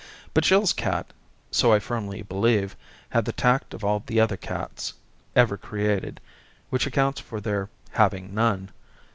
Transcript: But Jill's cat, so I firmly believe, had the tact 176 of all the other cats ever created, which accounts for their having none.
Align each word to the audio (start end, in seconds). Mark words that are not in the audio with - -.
But 0.33 0.43
Jill's 0.43 0.73
cat, 0.73 1.13
so 1.51 1.71
I 1.73 1.77
firmly 1.77 2.23
believe, 2.23 2.75
had 3.11 3.25
the 3.25 3.31
tact 3.31 3.71
176 3.75 3.75
of 3.75 3.85
all 3.85 4.03
the 4.07 4.19
other 4.19 4.35
cats 4.35 4.93
ever 5.35 5.57
created, 5.57 6.19
which 6.71 6.87
accounts 6.87 7.21
for 7.21 7.39
their 7.39 7.69
having 7.91 8.33
none. 8.33 8.71